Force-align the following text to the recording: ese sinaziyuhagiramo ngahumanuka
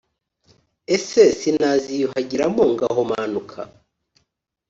ese 0.95 1.21
sinaziyuhagiramo 1.39 2.61
ngahumanuka 2.73 3.59